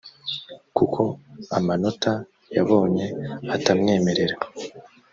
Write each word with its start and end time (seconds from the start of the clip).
kuko 0.77 1.01
amanota 1.57 2.11
yabonye 2.55 3.05
atamwemerera 3.55 4.35